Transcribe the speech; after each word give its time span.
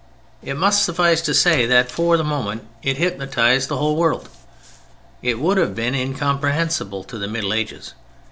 It 0.41 0.57
must 0.57 0.81
suffice 0.83 1.21
to 1.21 1.33
say 1.35 1.67
that 1.67 1.91
for 1.91 2.15
a 2.15 2.23
moment 2.23 2.65
it 2.81 2.97
hypnotized 2.97 3.69
the 3.69 3.77
whole 3.77 3.95
world. 3.95 4.29
It 5.21 5.39
would 5.39 5.59
have 5.59 5.75
been 5.75 5.93
incomprehensible 5.93 7.03
to 7.03 7.19
the 7.19 7.27
Middle 7.27 7.53
Ages. 7.53 7.93